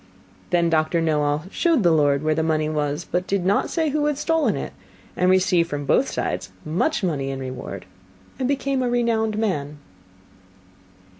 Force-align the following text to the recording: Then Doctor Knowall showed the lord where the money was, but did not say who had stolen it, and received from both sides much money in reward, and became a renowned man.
Then 0.49 0.67
Doctor 0.71 0.99
Knowall 0.99 1.43
showed 1.51 1.83
the 1.83 1.91
lord 1.91 2.23
where 2.23 2.33
the 2.33 2.41
money 2.41 2.67
was, 2.67 3.05
but 3.05 3.27
did 3.27 3.45
not 3.45 3.69
say 3.69 3.89
who 3.89 4.07
had 4.07 4.17
stolen 4.17 4.55
it, 4.55 4.73
and 5.15 5.29
received 5.29 5.69
from 5.69 5.85
both 5.85 6.09
sides 6.09 6.49
much 6.65 7.03
money 7.03 7.29
in 7.29 7.39
reward, 7.39 7.85
and 8.39 8.47
became 8.47 8.81
a 8.81 8.89
renowned 8.89 9.37
man. 9.37 9.77